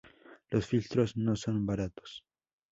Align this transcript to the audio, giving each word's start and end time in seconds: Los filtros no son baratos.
Los 0.49 0.65
filtros 0.65 1.15
no 1.15 1.35
son 1.35 1.67
baratos. 1.67 2.23